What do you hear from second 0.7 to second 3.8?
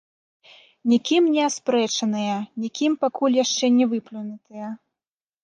Нікім не аспрэчаныя, нікім пакуль яшчэ